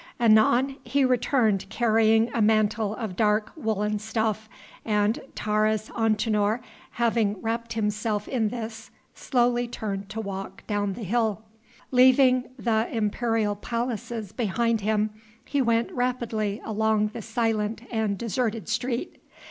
Anon 0.19 0.77
he 0.83 1.05
returned 1.05 1.67
carrying 1.69 2.33
a 2.33 2.41
mantle 2.41 2.95
of 2.95 3.15
dark 3.15 3.51
woollen 3.55 3.99
stuff, 3.99 4.49
and 4.83 5.19
Taurus 5.35 5.89
Antinor, 5.91 6.59
having 6.93 7.39
wrapped 7.39 7.73
himself 7.73 8.27
in 8.27 8.49
this, 8.49 8.89
slowly 9.13 9.67
turned 9.67 10.09
to 10.09 10.19
walk 10.19 10.65
down 10.65 10.93
the 10.93 11.03
hill. 11.03 11.43
Leaving 11.91 12.45
the 12.57 12.87
imperial 12.91 13.55
palaces 13.55 14.31
behind 14.31 14.81
him, 14.81 15.11
he 15.45 15.61
went 15.61 15.91
rapidly 15.91 16.59
along 16.65 17.09
the 17.09 17.21
silent 17.21 17.83
and 17.91 18.17
deserted 18.17 18.67
street. 18.69 19.19